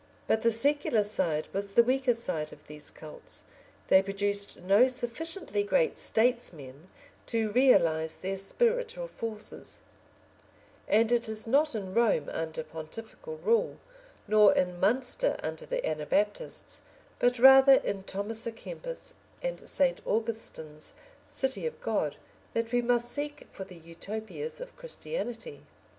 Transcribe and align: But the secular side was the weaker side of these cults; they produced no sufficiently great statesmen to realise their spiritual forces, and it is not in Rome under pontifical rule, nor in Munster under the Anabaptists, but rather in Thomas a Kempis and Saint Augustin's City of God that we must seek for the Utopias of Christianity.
But 0.25 0.41
the 0.41 0.49
secular 0.49 1.03
side 1.03 1.47
was 1.53 1.73
the 1.73 1.83
weaker 1.83 2.15
side 2.15 2.51
of 2.51 2.65
these 2.65 2.89
cults; 2.89 3.43
they 3.87 4.01
produced 4.01 4.57
no 4.57 4.87
sufficiently 4.87 5.63
great 5.63 5.99
statesmen 5.99 6.87
to 7.27 7.51
realise 7.51 8.17
their 8.17 8.37
spiritual 8.37 9.07
forces, 9.07 9.81
and 10.87 11.11
it 11.11 11.29
is 11.29 11.45
not 11.45 11.75
in 11.75 11.93
Rome 11.93 12.29
under 12.33 12.63
pontifical 12.63 13.37
rule, 13.37 13.77
nor 14.27 14.55
in 14.55 14.79
Munster 14.79 15.37
under 15.43 15.67
the 15.67 15.85
Anabaptists, 15.87 16.81
but 17.19 17.37
rather 17.37 17.73
in 17.73 18.01
Thomas 18.01 18.47
a 18.47 18.51
Kempis 18.51 19.13
and 19.43 19.69
Saint 19.69 20.01
Augustin's 20.07 20.93
City 21.27 21.67
of 21.67 21.79
God 21.79 22.15
that 22.55 22.71
we 22.71 22.81
must 22.81 23.11
seek 23.11 23.45
for 23.51 23.65
the 23.65 23.77
Utopias 23.77 24.59
of 24.59 24.75
Christianity. 24.75 25.61